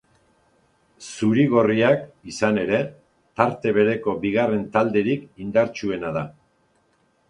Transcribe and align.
Zuri-gorriak, 1.07 2.07
izan 2.33 2.59
ere, 2.63 2.81
tarte 3.43 3.77
bereko 3.79 4.19
bigarren 4.27 4.69
talderik 4.81 5.33
indartsuena 5.47 6.19
da. 6.21 6.31